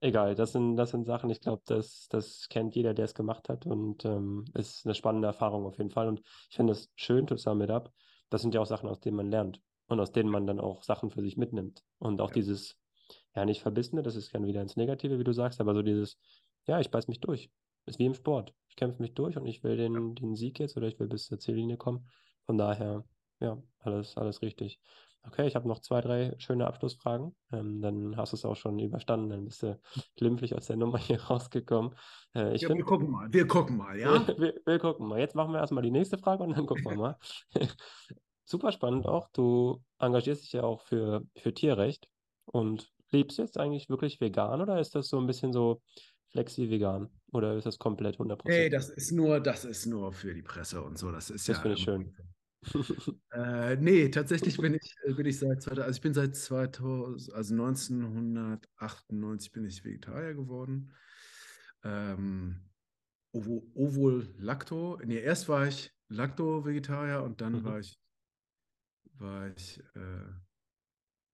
[0.00, 3.48] egal, das sind, das sind Sachen, ich glaube, das, das kennt jeder, der es gemacht
[3.48, 6.08] hat und ähm, ist eine spannende Erfahrung auf jeden Fall.
[6.08, 7.92] Und ich finde es schön, to sum it up,
[8.30, 10.82] das sind ja auch Sachen, aus denen man lernt und aus denen man dann auch
[10.82, 11.82] Sachen für sich mitnimmt.
[11.98, 12.34] Und auch ja.
[12.34, 12.76] dieses,
[13.34, 16.18] ja, nicht Verbissene, das ist gerne wieder ins Negative, wie du sagst, aber so dieses,
[16.66, 17.50] ja, ich beiß mich durch.
[17.86, 18.54] Ist wie im Sport.
[18.80, 21.38] Kämpfe mich durch und ich will den, den Sieg jetzt oder ich will bis zur
[21.38, 22.08] Ziellinie kommen.
[22.46, 23.04] Von daher,
[23.38, 24.80] ja, alles, alles richtig.
[25.22, 27.36] Okay, ich habe noch zwei, drei schöne Abschlussfragen.
[27.52, 29.28] Ähm, dann hast du es auch schon überstanden.
[29.28, 29.78] Dann bist du
[30.16, 31.94] glimpflich aus der Nummer hier rausgekommen.
[32.34, 34.26] Äh, ja, find, wir gucken mal, wir gucken mal, ja?
[34.26, 35.18] wir, wir, wir, gucken mal.
[35.18, 37.18] Jetzt machen wir erstmal die nächste Frage und dann gucken wir mal.
[38.44, 39.28] Super spannend auch.
[39.34, 42.08] Du engagierst dich ja auch für, für Tierrecht
[42.46, 45.82] und lebst jetzt eigentlich wirklich vegan oder ist das so ein bisschen so
[46.30, 47.10] flexi-vegan?
[47.32, 48.40] Oder ist das komplett 100%?
[48.46, 51.10] Nee, das ist nur, das ist nur für die Presse und so.
[51.12, 51.62] Das ist das ja.
[51.62, 52.14] finde ich schön.
[53.32, 57.54] äh, nee, tatsächlich bin ich, äh, bin ich seit, also ich bin seit 2000, also
[57.54, 60.92] 1998 bin ich Vegetarier geworden.
[61.84, 62.60] Ähm,
[63.32, 64.98] Ovo, Ovol Lacto.
[65.04, 67.64] Nee, erst war ich Lacto-Vegetarier und dann mhm.
[67.64, 67.98] war ich,
[69.14, 70.49] war ich äh,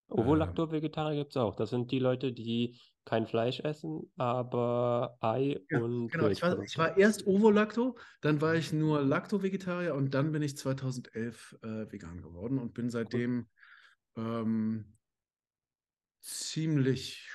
[0.08, 1.56] Ovo-Lacto-Vegetarier gibt es auch.
[1.56, 6.28] Das sind die Leute, die kein Fleisch essen, aber Ei ja, und genau.
[6.28, 10.56] Ich war, ich war, erst Ovo-Lacto, dann war ich nur Lacto-Vegetarier und dann bin ich
[10.56, 13.48] 2011 äh, vegan geworden und bin seitdem
[14.16, 14.96] ähm,
[16.20, 17.28] ziemlich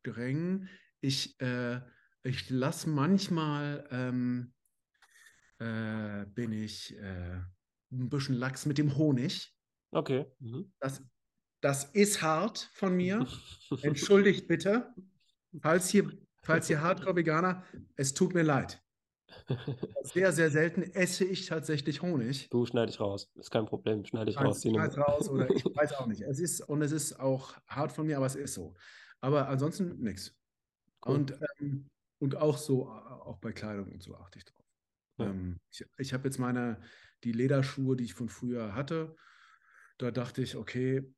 [0.00, 0.68] streng.
[1.00, 1.80] Ich, äh,
[2.22, 4.52] ich lasse manchmal, ähm,
[5.58, 7.40] äh, bin ich äh,
[7.92, 9.54] ein bisschen Lachs mit dem Honig.
[9.92, 10.26] Okay.
[10.40, 10.72] Mhm.
[10.80, 11.02] Das
[11.66, 13.26] das ist hart von mir.
[13.82, 14.94] Entschuldigt bitte.
[15.60, 16.12] Falls hier,
[16.44, 17.64] falls hier Hardcore-Veganer,
[17.96, 18.80] es tut mir leid.
[20.04, 22.48] Sehr, sehr selten esse ich tatsächlich Honig.
[22.50, 23.32] Du schneide ich raus.
[23.34, 24.04] Ist kein Problem.
[24.04, 24.62] Schneide ich raus.
[24.62, 26.22] Schneid raus oder ich weiß auch nicht.
[26.28, 28.76] Es ist, und es ist auch hart von mir, aber es ist so.
[29.20, 30.36] Aber ansonsten nichts.
[31.04, 31.16] Cool.
[31.16, 34.64] Und, ähm, und auch so, auch bei Kleidung und so achte ich drauf.
[35.18, 35.26] Ja.
[35.26, 36.80] Ähm, ich ich habe jetzt meine,
[37.24, 39.16] die Lederschuhe, die ich von früher hatte,
[39.98, 41.12] da dachte ich, okay,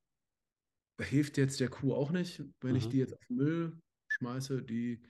[1.05, 2.77] hilft jetzt der Kuh auch nicht, wenn mhm.
[2.77, 5.03] ich die jetzt auf den Müll schmeiße, die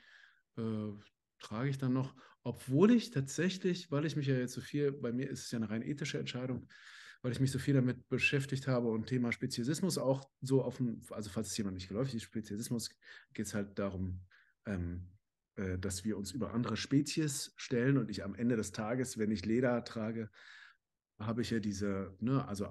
[0.56, 0.92] äh,
[1.38, 5.12] trage ich dann noch, obwohl ich tatsächlich, weil ich mich ja jetzt so viel, bei
[5.12, 6.68] mir ist es ja eine rein ethische Entscheidung,
[7.22, 11.00] weil ich mich so viel damit beschäftigt habe und Thema Speziesismus auch so auf dem,
[11.10, 12.90] also falls es jemand nicht geläufig ist, Speziesismus
[13.34, 14.20] geht es halt darum,
[14.66, 15.08] ähm,
[15.56, 19.30] äh, dass wir uns über andere Spezies stellen und ich am Ende des Tages, wenn
[19.30, 20.30] ich Leder trage,
[21.18, 22.66] habe ich ja diese, ne, also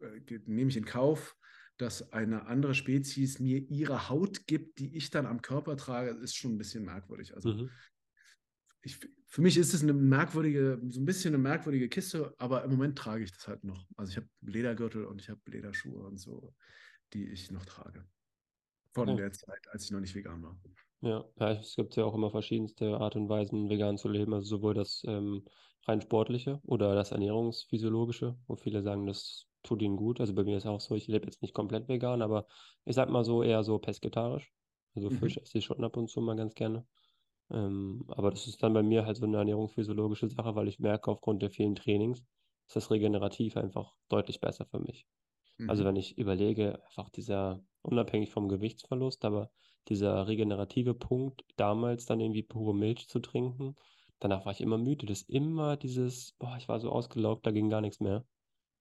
[0.00, 1.36] äh, nehme ich in Kauf,
[1.78, 6.36] dass eine andere Spezies mir ihre Haut gibt, die ich dann am Körper trage, ist
[6.36, 7.34] schon ein bisschen merkwürdig.
[7.34, 7.70] Also mhm.
[8.82, 12.70] ich, für mich ist es eine merkwürdige, so ein bisschen eine merkwürdige Kiste, aber im
[12.72, 13.86] Moment trage ich das halt noch.
[13.96, 16.54] Also ich habe Ledergürtel und ich habe Lederschuhe und so.
[17.14, 18.06] die ich noch trage.
[18.94, 19.16] Von Okay.
[19.16, 20.58] der Zeit, als ich noch nicht vegan war.
[21.00, 24.34] Ja, ja, es gibt ja auch immer verschiedenste Art und Weisen, vegan zu leben.
[24.34, 25.44] Also sowohl das ähm,
[25.86, 30.20] rein sportliche oder das ernährungsphysiologische, wo viele sagen, das tut ihnen gut.
[30.20, 32.46] Also bei mir ist auch so, ich lebe jetzt nicht komplett vegan, aber
[32.84, 34.52] ich sag mal so eher so pesketarisch.
[34.94, 35.38] Also Fisch Mhm.
[35.38, 36.86] esse ich schon ab und zu mal ganz gerne.
[37.50, 41.10] Ähm, aber das ist dann bei mir halt so eine ernährungsphysiologische Sache, weil ich merke,
[41.10, 42.20] aufgrund der vielen Trainings
[42.68, 45.06] ist das regenerativ einfach deutlich besser für mich.
[45.66, 45.86] Also Mhm.
[45.86, 49.50] wenn ich überlege, einfach dieser, unabhängig vom Gewichtsverlust, aber
[49.88, 53.76] dieser regenerative Punkt, damals dann irgendwie pure Milch zu trinken,
[54.18, 55.06] danach war ich immer müde.
[55.06, 58.26] Das ist immer dieses, boah, ich war so ausgelaugt, da ging gar nichts mehr.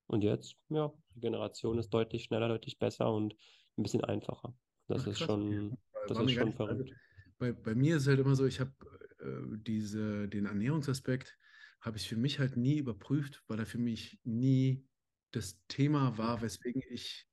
[0.07, 3.35] Und jetzt, ja, Regeneration ist deutlich schneller, deutlich besser und
[3.77, 4.53] ein bisschen einfacher.
[4.87, 6.93] Das Ach ist krass, schon, das war ist schon verrückt.
[7.37, 8.73] bei, bei mir ist es halt immer so, ich habe
[9.19, 11.37] äh, diese, den Ernährungsaspekt
[11.81, 14.87] habe ich für mich halt nie überprüft, weil er für mich nie
[15.31, 17.27] das Thema war, weswegen ich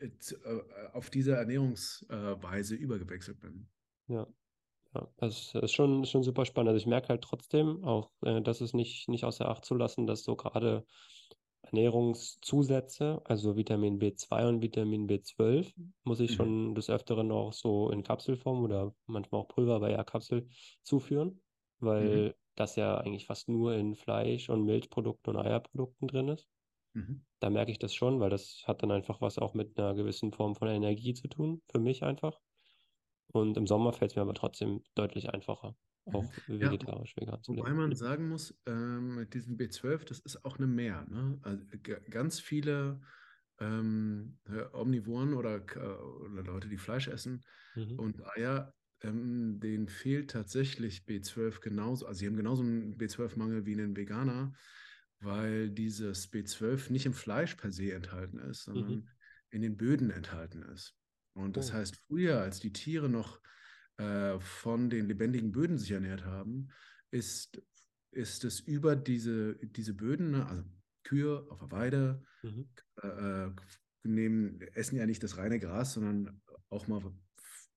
[0.00, 3.68] äh, äh, auf diese Ernährungsweise übergewechselt bin.
[4.08, 4.26] Ja.
[4.94, 6.68] Ja, das ist schon, schon super spannend.
[6.68, 10.06] Also ich merke halt trotzdem auch, äh, dass es nicht, nicht außer Acht zu lassen,
[10.06, 10.84] dass so gerade
[11.62, 16.32] Ernährungszusätze, also Vitamin B2 und Vitamin B12, muss ich Mhm.
[16.32, 20.48] schon des Öfteren auch so in Kapselform oder manchmal auch Pulver, aber eher Kapsel
[20.82, 21.42] zuführen,
[21.98, 22.22] Mhm.
[22.22, 26.48] weil das ja eigentlich fast nur in Fleisch- und Milchprodukten und Eierprodukten drin ist.
[26.94, 27.22] Mhm.
[27.40, 30.32] Da merke ich das schon, weil das hat dann einfach was auch mit einer gewissen
[30.32, 32.40] Form von Energie zu tun, für mich einfach.
[33.32, 36.14] Und im Sommer fällt es mir aber trotzdem deutlich einfacher, Mhm.
[36.14, 37.74] auch Ja, vegetarisch, vegan zu wobei leben.
[37.74, 41.06] man sagen muss, ähm, mit diesem B12, das ist auch eine Mehr.
[41.08, 41.38] Ne?
[41.42, 43.02] Also, g- ganz viele
[43.60, 45.64] ähm, äh, Omnivoren oder,
[46.20, 47.42] oder Leute, die Fleisch essen
[47.74, 47.96] Mhm.
[47.96, 52.06] und Eier, ähm, denen fehlt tatsächlich B12 genauso.
[52.06, 54.54] Also sie haben genauso einen B12-Mangel wie ein Veganer,
[55.20, 58.96] weil dieses B12 nicht im Fleisch per se enthalten ist, Mhm.
[58.96, 59.10] sondern
[59.50, 60.96] in den Böden enthalten ist.
[61.34, 61.72] Und das Oh.
[61.72, 63.40] heißt, früher, als die Tiere noch
[64.02, 66.68] äh, von den lebendigen Böden sich ernährt haben,
[67.10, 67.62] ist,
[68.10, 70.64] ist es über diese, diese Böden, ne, also
[71.04, 72.68] Kühe auf der Weide, Mhm.
[73.02, 73.50] äh,
[74.02, 77.00] nehmen, essen ja nicht das reine Gras, sondern auch mal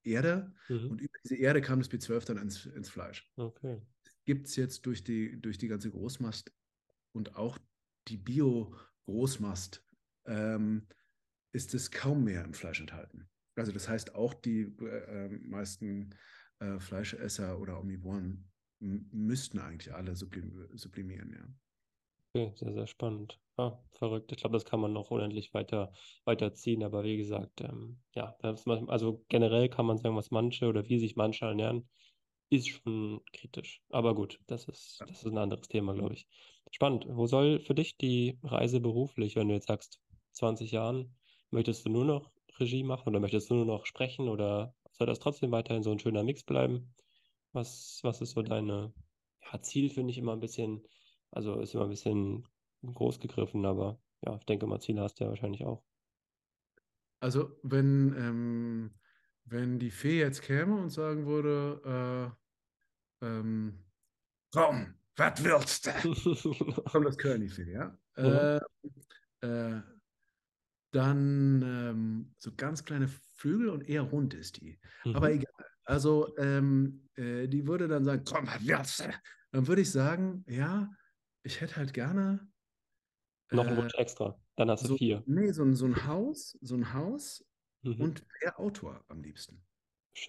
[0.04, 0.54] Erde.
[0.70, 0.90] Mhm.
[0.92, 3.32] Und über diese Erde kam das B12 dann ins, ins Fleisch.
[3.36, 3.80] Okay.
[4.26, 6.52] Gibt es jetzt durch die, durch die ganze Großmast
[7.14, 7.60] und auch
[8.08, 9.84] die Bio-Großmast,
[10.26, 10.88] ähm,
[11.54, 13.30] ist es kaum mehr im Fleisch enthalten.
[13.56, 16.14] Also das heißt, auch die äh, äh, meisten
[16.60, 21.48] äh, Fleischesser oder Omnivoren müssten eigentlich alle sublim sublimieren, ja.
[22.34, 23.40] Okay, sehr, sehr spannend.
[23.56, 24.30] Ah, verrückt.
[24.34, 25.94] Ich glaube, das kann man noch unendlich weiter,
[26.26, 30.90] weiter ziehen, aber wie gesagt, ähm, ja, also generell kann man sagen, was manche oder
[30.90, 31.88] wie sich manche ernähren,
[32.50, 33.82] ist schon kritisch.
[33.90, 36.28] Aber gut, das ist, das ist ein anderes Thema, glaube ich.
[36.72, 37.06] Spannend.
[37.10, 40.02] Wo soll für dich die Reise beruflich, wenn du jetzt sagst,
[40.34, 41.16] 20 Jahren,
[41.52, 45.20] möchtest du nur noch Regie machen oder möchtest du nur noch sprechen oder soll das
[45.20, 46.96] trotzdem weiterhin so ein schöner Mix bleiben?
[47.54, 48.94] Was, was ist so deine,
[49.52, 50.88] ja, Ziel finde ich immer ein bisschen,
[51.32, 52.48] also ist immer ein bisschen
[52.86, 55.84] groß gegriffen, aber ja, ich denke mal, Ziele hast du ja wahrscheinlich auch.
[57.20, 58.92] Also wenn, ähm,
[59.46, 62.36] wenn die Fee jetzt käme und sagen würde,
[63.22, 63.86] äh, ähm,
[64.54, 65.92] komm, was willst du?
[66.92, 67.98] Komm, das Fee, ja?
[68.18, 68.60] Mhm.
[69.42, 69.82] Äh, äh,
[70.96, 74.80] dann ähm, so ganz kleine Flügel und eher rund ist die.
[75.14, 75.42] Aber Mhm.
[75.42, 75.66] egal.
[75.86, 78.46] Also ähm, äh, die würde dann sagen, komm?
[79.52, 80.92] Dann würde ich sagen, ja,
[81.44, 82.48] ich hätte halt gerne
[83.52, 84.40] Noch ein äh, Wunsch extra.
[84.56, 85.24] Dann hast du so, vier.
[85.26, 87.46] nee, so, ein- so ein Haus, so ein Haus
[87.84, 88.02] Mhm.
[88.02, 89.64] und der Autor am liebsten.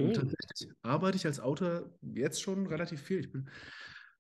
[0.03, 0.15] Und Schön.
[0.17, 3.21] tatsächlich arbeite ich als Autor jetzt schon relativ viel.
[3.21, 3.49] Ich bin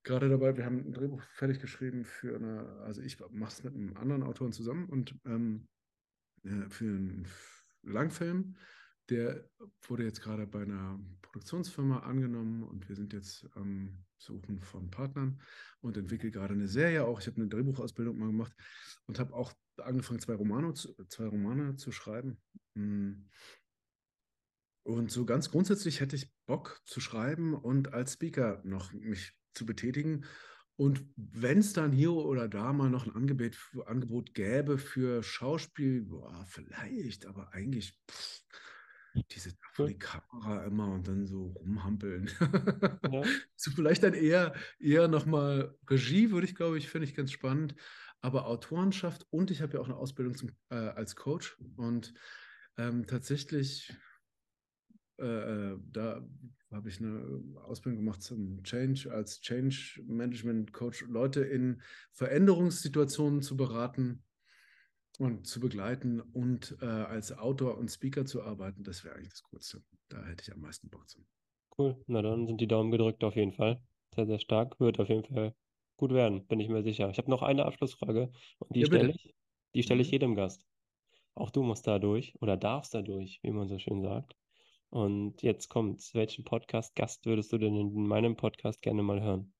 [0.04, 3.74] gerade dabei, wir haben ein Drehbuch fertig geschrieben für eine, also ich mache es mit
[3.74, 5.75] einem anderen Autoren zusammen und ähm, äh,
[6.68, 7.26] für einen
[7.82, 8.56] Langfilm.
[9.08, 9.48] Der
[9.82, 15.40] wurde jetzt gerade bei einer Produktionsfirma angenommen und wir sind jetzt am Suchen von Partnern
[15.80, 17.20] und entwickle gerade eine Serie auch.
[17.20, 18.52] Ich habe eine Drehbuchausbildung mal gemacht
[19.06, 22.38] und habe auch angefangen, zwei Romane, zwei Romane zu schreiben.
[22.74, 23.28] Mm.
[24.82, 29.66] Und so ganz grundsätzlich hätte ich Bock zu schreiben und als Speaker noch mich zu
[29.66, 30.24] betätigen.
[30.76, 36.02] Und wenn es dann hier oder da mal noch ein Angebot, Angebot gäbe für Schauspiel,
[36.02, 38.42] boah, vielleicht, aber eigentlich pff,
[39.30, 42.30] diese vor die Kamera immer und dann so rumhampeln.
[43.10, 43.22] Ja.
[43.56, 47.74] so vielleicht dann eher, eher nochmal Regie, würde ich, glaube ich, finde ich ganz spannend.
[48.20, 52.12] Aber Autorenschaft und ich habe ja auch eine Ausbildung zum, äh, als Coach und
[52.76, 53.94] ähm, tatsächlich
[55.18, 56.26] äh, äh, da
[56.70, 63.56] habe ich eine Ausbildung gemacht zum Change, als Change Management Coach, Leute in Veränderungssituationen zu
[63.56, 64.22] beraten.
[65.18, 69.42] und zu begleiten und äh, als Autor und Speaker zu arbeiten, das wäre eigentlich das
[69.42, 69.82] Coolste.
[70.08, 71.26] Da hätte ich am meisten Bock zu.
[71.78, 73.82] Cool, na dann sind die Daumen gedrückt auf jeden Fall.
[74.14, 74.80] Sehr, sehr stark.
[74.80, 75.54] Wird auf jeden Fall
[75.96, 77.08] gut werden, bin ich mir sicher.
[77.10, 79.34] Ich habe noch eine Abschlussfrage und die Ja, stelle ich,
[79.74, 80.12] die stelle ich Mhm.
[80.12, 80.66] jedem Gast.
[81.34, 84.36] Auch du musst da durch oder darfst da durch, wie man so schön sagt.
[84.90, 86.14] Und jetzt kommt's.
[86.14, 89.52] Welchen Podcast-Gast würdest du denn in meinem Podcast gerne mal hören?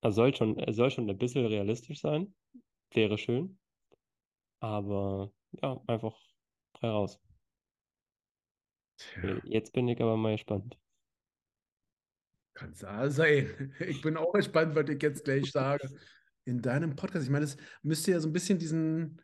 [0.00, 2.34] Er soll schon, er soll schon ein bisschen realistisch sein.
[2.92, 3.58] Wäre schön.
[4.60, 6.16] Aber ja, einfach
[6.78, 7.20] frei raus.
[8.98, 10.78] Tja, Jetzt bin ich aber mal gespannt.
[12.54, 12.80] kann es
[13.16, 13.74] sein.
[13.80, 15.88] Ich bin auch gespannt, was ich jetzt gleich sage.
[16.44, 19.20] In deinem Podcast, ich meine, es müsste ja so ein bisschen diesen,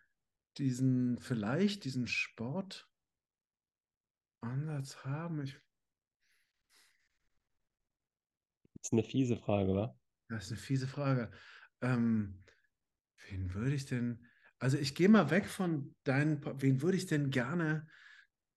[0.58, 2.06] diesen, vielleicht diesen
[4.44, 5.42] Sportansatz haben.
[5.42, 5.58] Ich,
[8.80, 9.98] ist eine fiese Frage, wa?
[10.28, 11.30] das ist eine fiese Frage.
[11.80, 12.42] Ähm,
[13.28, 14.26] wen würde ich denn,
[14.58, 17.88] also ich gehe mal weg von deinen, wen würde ich denn gerne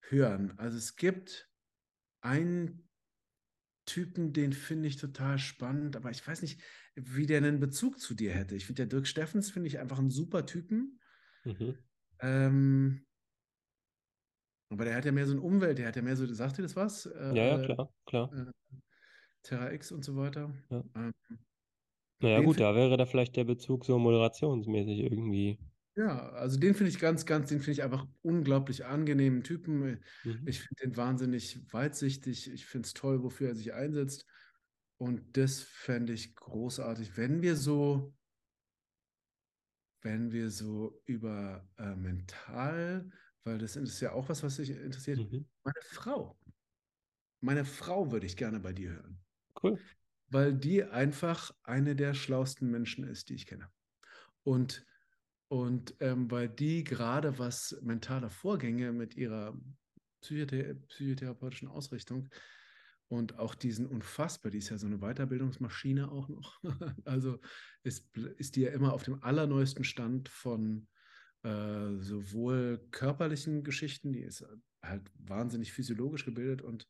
[0.02, 0.58] hören?
[0.58, 1.50] Also es gibt
[2.21, 2.89] einen
[3.86, 6.62] Typen, den finde ich total spannend, aber ich weiß nicht,
[6.95, 8.56] wie der einen Bezug zu dir hätte.
[8.56, 11.00] Ich finde, der Dirk Steffens finde ich einfach einen super Typen.
[11.45, 11.78] Mhm.
[12.19, 13.07] Ähm,
[14.69, 16.63] aber der hat ja mehr so eine Umwelt, der hat ja mehr so, sagt dir
[16.63, 17.06] das was?
[17.30, 18.34] Ja, ja, Äh, klar, klar.
[18.34, 18.45] äh,
[19.43, 20.53] Terra X und so weiter.
[20.69, 20.84] Ja.
[20.95, 21.13] Ähm,
[22.19, 25.58] Naja, gut, da wäre da vielleicht der Bezug so moderationsmäßig irgendwie.
[25.95, 30.03] ja, also den finde ich ganz, ganz, den finde ich einfach unglaublich angenehmen Typen.
[30.23, 30.45] Mhm.
[30.45, 32.51] Ich finde den wahnsinnig weitsichtig.
[32.51, 34.25] Ich finde es toll, wofür er sich einsetzt.
[34.97, 38.15] Und das fände ich großartig, wenn wir so,
[40.01, 43.12] wenn wir so über äh, mental,
[43.47, 45.47] weil das ist ja auch was, was dich interessiert, Mhm.
[45.63, 46.38] meine Frau.
[47.39, 49.19] Meine Frau würde ich gerne bei dir hören,
[49.63, 49.79] Cool.
[50.29, 53.71] weil die einfach eine der schlauesten Menschen ist, die ich kenne.
[54.43, 54.86] Und,
[55.47, 59.57] und ähm, weil die gerade was mentale Vorgänge mit ihrer
[60.21, 62.27] psychothe psychotherapeutischen Ausrichtung
[63.07, 66.60] und auch diesen unfassbar, die ist ja so eine Weiterbildungsmaschine auch noch.
[67.05, 67.39] Also
[67.83, 70.88] ist, ist die ja immer auf dem allerneuesten Stand von
[71.47, 74.45] äh, sowohl körperlichen Geschichten, die ist
[74.81, 76.89] halt wahnsinnig physiologisch gebildet und,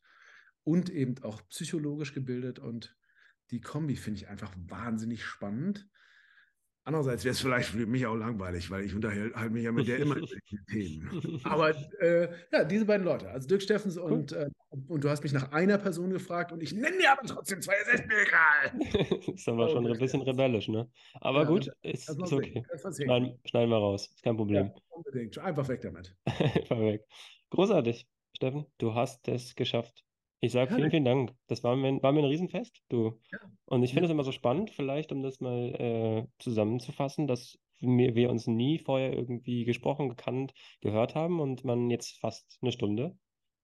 [0.64, 2.58] und eben auch psychologisch gebildet.
[2.58, 2.96] Und
[3.52, 5.88] die Kombi finde ich einfach wahnsinnig spannend.
[6.88, 9.98] Andererseits wäre es vielleicht für mich auch langweilig, weil ich unterhalte mich ja mit der
[9.98, 10.26] immer über
[10.70, 11.38] Themen.
[11.44, 14.10] Aber äh, ja, diese beiden Leute, also Dirk Steffens Cool.
[14.10, 14.48] und, äh,
[14.86, 17.74] und du hast mich nach einer Person gefragt und ich nenne dir aber trotzdem zwei,
[17.82, 19.28] es ist mir egal.
[19.34, 19.92] Ist aber schon Okay.
[19.92, 20.90] ein bisschen rebellisch, ne?
[21.20, 22.64] Aber Ja, gut, ist, ist okay.
[22.96, 24.08] Schneiden, schneiden wir raus.
[24.08, 24.66] Ist kein Problem.
[24.68, 25.38] Ja, unbedingt.
[25.38, 26.16] Einfach weg damit.
[26.24, 27.04] Einfach weg.
[27.50, 28.64] Großartig, Steffen.
[28.78, 30.04] Du hast es geschafft.
[30.40, 31.32] Ich sage vielen, vielen Dank.
[31.48, 33.20] Das war mir, war mir ein Riesenfest, du.
[33.32, 33.38] Ja.
[33.66, 34.12] Und ich finde es Ja.
[34.12, 39.12] immer so spannend, vielleicht, um das mal äh, zusammenzufassen, dass wir, wir uns nie vorher
[39.12, 43.18] irgendwie gesprochen, gekannt, gehört haben und man jetzt fast eine Stunde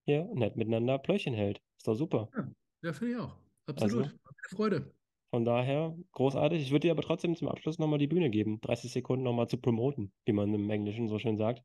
[0.04, 1.60] hier nett miteinander Pläuchchen hält.
[1.78, 2.32] Ist doch super.
[2.34, 3.36] Ja, ja finde ich auch.
[3.66, 4.06] Absolut.
[4.06, 4.94] Also, Hat mir Freude.
[5.30, 6.62] von daher großartig.
[6.62, 9.58] Ich würde dir aber trotzdem zum Abschluss nochmal die Bühne geben, 30 Sekunden nochmal zu
[9.60, 11.62] promoten, wie man im Englischen so schön sagt.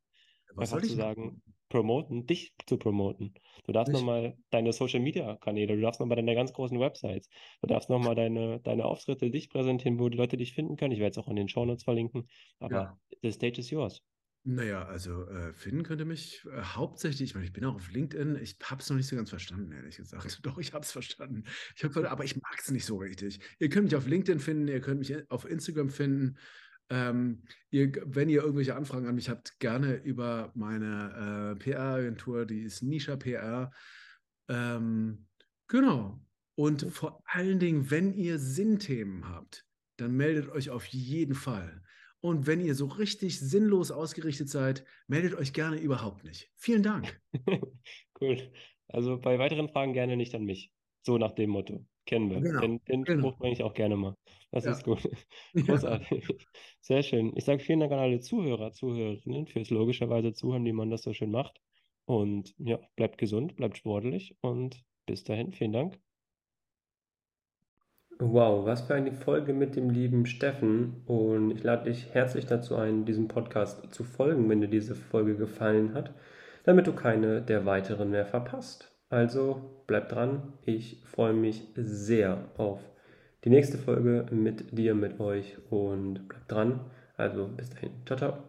[0.56, 3.34] Was soll zu ich sagen, promoten, dich zu promoten.
[3.66, 7.30] Du darfst nochmal deine Social Media Kanäle, du darfst nochmal deine ganz großen Websites,
[7.62, 10.94] du darfst nochmal deine, deine Auftritte, dich präsentieren, wo die Leute dich finden können.
[10.94, 12.28] Ich werde es auch in den Shownotes verlinken,
[12.60, 13.00] aber Ja.
[13.22, 14.02] the stage is yours.
[14.44, 18.38] Naja, also äh, finden könnte mich äh, hauptsächlich, ich meine, ich bin auch auf LinkedIn,
[18.42, 20.40] ich habe es noch nicht so ganz verstanden, ehrlich gesagt.
[20.46, 21.44] Doch, ich habe es verstanden.
[21.76, 23.40] Ich hab, aber ich mag es nicht so richtig.
[23.60, 26.38] Ihr könnt mich auf LinkedIn finden, ihr könnt mich auf Instagram finden.
[26.90, 32.62] Ähm, ihr, wenn ihr irgendwelche Anfragen an mich habt, gerne über meine äh, PR-Agentur, die
[32.62, 33.72] ist Nisha PR.
[34.50, 35.28] Ähm,
[35.68, 36.20] genau.
[36.56, 39.66] Und vor allen Dingen, wenn ihr Sinnthemen habt,
[39.98, 41.82] dann meldet euch auf jeden Fall.
[42.22, 46.52] Und wenn ihr so richtig sinnlos ausgerichtet seid, meldet euch gerne überhaupt nicht.
[46.56, 47.22] Vielen Dank.
[48.22, 48.52] Cool.
[48.90, 50.74] Also bei weiteren Fragen gerne nicht an mich.
[51.04, 51.86] So nach dem Motto.
[52.10, 52.42] Kennen wir.
[52.42, 53.30] Genau, Den, den genau.
[53.30, 54.16] Spruch bringe ich auch gerne mal.
[54.52, 54.72] Das Ja.
[54.72, 55.04] ist gut.
[55.54, 55.64] Ja.
[55.64, 56.28] Großartig.
[56.82, 57.34] Sehr schön.
[57.38, 61.14] Ich sage vielen Dank an alle Zuhörer, Zuhörerinnen fürs logischerweise Zuhören, wie man das so
[61.14, 61.62] schön macht.
[62.06, 66.00] Und ja, bleibt gesund, bleibt sportlich und bis dahin, vielen Dank.
[68.22, 71.04] Wow, was für eine Folge mit dem lieben Steffen.
[71.06, 75.36] Und ich lade dich herzlich dazu ein, diesem Podcast zu folgen, wenn dir diese Folge
[75.36, 76.14] gefallen hat,
[76.64, 78.89] damit du keine der weiteren mehr verpasst.
[79.10, 80.54] Also bleib dran.
[80.66, 82.80] Ich freue mich sehr auf
[83.44, 86.80] die nächste Folge mit dir, mit euch und bleib dran.
[87.18, 87.92] Also bis dahin.
[88.06, 88.49] Ciao, ciao.